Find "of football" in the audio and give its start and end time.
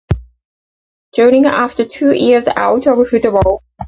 2.87-3.61